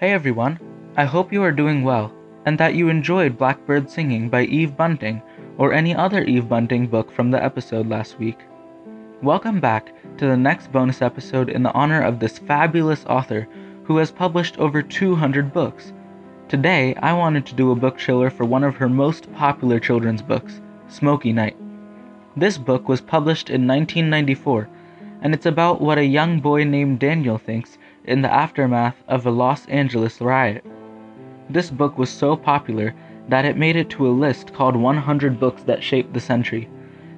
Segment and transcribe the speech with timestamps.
[0.00, 0.60] Hey everyone,
[0.96, 2.12] I hope you are doing well
[2.46, 5.20] and that you enjoyed Blackbird Singing by Eve Bunting
[5.56, 8.38] or any other Eve Bunting book from the episode last week.
[9.22, 13.48] Welcome back to the next bonus episode in the honor of this fabulous author
[13.82, 15.92] who has published over 200 books.
[16.46, 20.22] Today, I wanted to do a book chiller for one of her most popular children's
[20.22, 21.56] books, Smoky Night.
[22.36, 24.68] This book was published in 1994,
[25.22, 27.78] and it's about what a young boy named Daniel thinks
[28.08, 30.64] in the aftermath of a Los Angeles riot.
[31.50, 32.94] This book was so popular
[33.28, 36.68] that it made it to a list called 100 Books That Shaped the Century.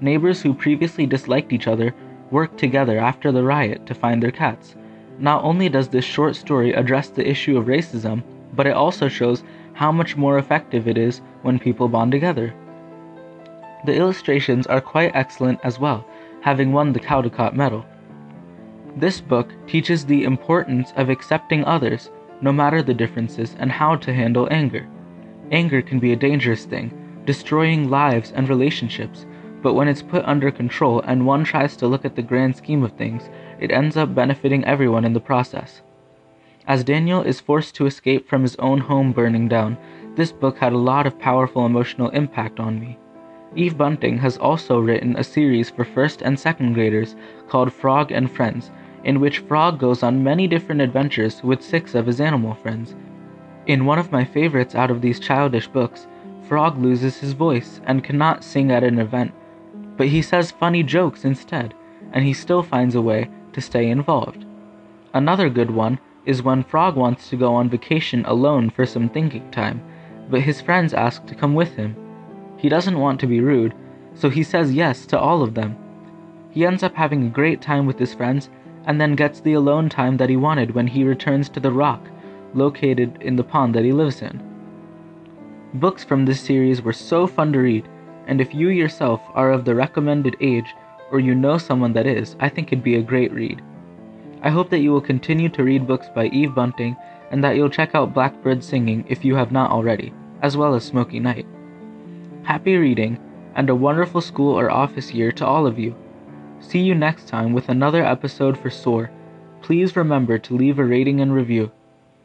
[0.00, 1.94] Neighbors who previously disliked each other
[2.32, 4.74] worked together after the riot to find their cats.
[5.20, 9.44] Not only does this short story address the issue of racism, but it also shows
[9.74, 12.52] how much more effective it is when people bond together.
[13.86, 16.04] The illustrations are quite excellent as well,
[16.40, 17.84] having won the Caldecott Medal.
[18.96, 22.10] This book teaches the importance of accepting others,
[22.42, 24.86] no matter the differences, and how to handle anger.
[25.50, 26.92] Anger can be a dangerous thing,
[27.24, 29.24] destroying lives and relationships,
[29.62, 32.82] but when it's put under control and one tries to look at the grand scheme
[32.82, 35.80] of things, it ends up benefiting everyone in the process.
[36.66, 39.78] As Daniel is forced to escape from his own home burning down,
[40.16, 42.98] this book had a lot of powerful emotional impact on me.
[43.56, 47.16] Eve Bunting has also written a series for first and second graders
[47.48, 48.70] called Frog and Friends
[49.04, 52.94] in which Frog goes on many different adventures with six of his animal friends.
[53.66, 56.06] In one of my favorites out of these childish books,
[56.48, 59.32] Frog loses his voice and cannot sing at an event,
[59.96, 61.74] but he says funny jokes instead,
[62.12, 64.44] and he still finds a way to stay involved.
[65.14, 69.50] Another good one is when Frog wants to go on vacation alone for some thinking
[69.50, 69.82] time,
[70.30, 71.96] but his friends ask to come with him.
[72.56, 73.74] He doesn't want to be rude,
[74.14, 75.76] so he says yes to all of them.
[76.50, 78.50] He ends up having a great time with his friends
[78.86, 82.08] and then gets the alone time that he wanted when he returns to the rock
[82.54, 84.40] located in the pond that he lives in.
[85.74, 87.88] Books from this series were so fun to read,
[88.26, 90.74] and if you yourself are of the recommended age
[91.10, 93.62] or you know someone that is, I think it'd be a great read.
[94.42, 96.96] I hope that you will continue to read books by Eve Bunting
[97.30, 100.12] and that you'll check out Blackbird Singing if you have not already,
[100.42, 101.46] as well as Smoky Night.
[102.42, 103.18] Happy reading
[103.54, 105.94] and a wonderful school or office year to all of you.
[106.62, 109.10] See you next time with another episode for SOAR.
[109.60, 111.70] Please remember to leave a rating and review.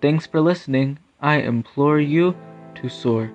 [0.00, 0.98] Thanks for listening.
[1.20, 2.36] I implore you
[2.76, 3.32] to soar.